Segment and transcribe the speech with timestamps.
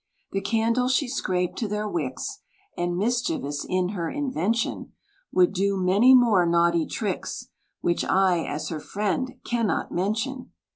[0.31, 2.39] The candles she scraped to their wicks;
[2.75, 4.93] And, mischievous in her invention,
[5.31, 7.49] Would do many more naughty tricks,
[7.81, 10.53] Which I, as her friend, cannot mention.